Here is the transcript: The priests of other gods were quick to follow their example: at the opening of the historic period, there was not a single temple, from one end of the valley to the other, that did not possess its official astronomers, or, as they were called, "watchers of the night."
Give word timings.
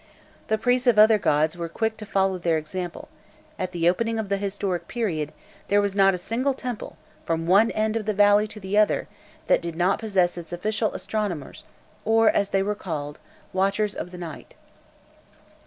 The 0.47 0.57
priests 0.57 0.87
of 0.87 0.97
other 0.97 1.19
gods 1.19 1.55
were 1.55 1.69
quick 1.69 1.95
to 1.97 2.07
follow 2.07 2.39
their 2.39 2.57
example: 2.57 3.07
at 3.59 3.71
the 3.71 3.87
opening 3.87 4.17
of 4.17 4.29
the 4.29 4.37
historic 4.37 4.87
period, 4.87 5.31
there 5.67 5.79
was 5.79 5.95
not 5.95 6.15
a 6.15 6.17
single 6.17 6.55
temple, 6.55 6.97
from 7.23 7.45
one 7.45 7.69
end 7.69 7.95
of 7.95 8.07
the 8.07 8.13
valley 8.15 8.47
to 8.47 8.59
the 8.59 8.79
other, 8.79 9.07
that 9.45 9.61
did 9.61 9.75
not 9.75 9.99
possess 9.99 10.39
its 10.39 10.51
official 10.51 10.91
astronomers, 10.95 11.65
or, 12.03 12.31
as 12.31 12.49
they 12.49 12.63
were 12.63 12.73
called, 12.73 13.19
"watchers 13.53 13.93
of 13.93 14.09
the 14.09 14.17
night." 14.17 14.55